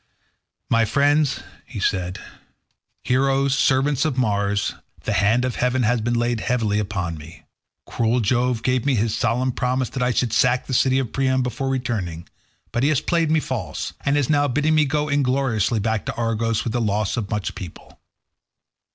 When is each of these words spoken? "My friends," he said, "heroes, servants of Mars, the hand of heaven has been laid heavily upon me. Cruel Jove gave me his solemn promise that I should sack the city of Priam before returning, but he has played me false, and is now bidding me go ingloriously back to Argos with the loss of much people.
"My 0.67 0.83
friends," 0.83 1.41
he 1.63 1.79
said, 1.79 2.19
"heroes, 3.03 3.55
servants 3.55 4.03
of 4.03 4.17
Mars, 4.17 4.73
the 5.03 5.13
hand 5.13 5.45
of 5.45 5.57
heaven 5.57 5.83
has 5.83 6.01
been 6.01 6.15
laid 6.15 6.39
heavily 6.39 6.79
upon 6.79 7.19
me. 7.19 7.43
Cruel 7.85 8.19
Jove 8.19 8.63
gave 8.63 8.83
me 8.83 8.95
his 8.95 9.15
solemn 9.15 9.51
promise 9.51 9.89
that 9.89 10.01
I 10.01 10.09
should 10.09 10.33
sack 10.33 10.65
the 10.65 10.73
city 10.73 10.97
of 10.97 11.13
Priam 11.13 11.43
before 11.43 11.69
returning, 11.69 12.27
but 12.71 12.81
he 12.81 12.89
has 12.89 12.99
played 12.99 13.29
me 13.29 13.39
false, 13.39 13.93
and 14.03 14.17
is 14.17 14.27
now 14.27 14.47
bidding 14.47 14.73
me 14.73 14.85
go 14.85 15.07
ingloriously 15.07 15.79
back 15.79 16.07
to 16.07 16.15
Argos 16.15 16.63
with 16.63 16.73
the 16.73 16.81
loss 16.81 17.15
of 17.15 17.29
much 17.29 17.53
people. 17.53 17.99